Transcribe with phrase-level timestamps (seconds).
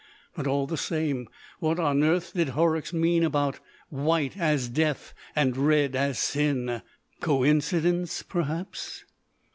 [0.33, 1.27] But all the same,
[1.59, 3.59] what on earth did Horrocks mean about
[3.89, 6.81] "white as death" and "red as sin"?
[7.19, 9.05] Coincidence, perhaps?